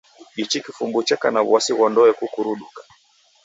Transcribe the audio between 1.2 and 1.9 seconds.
na w'asi ghwa